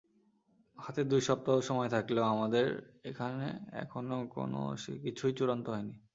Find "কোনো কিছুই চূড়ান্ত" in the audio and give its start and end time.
4.35-5.65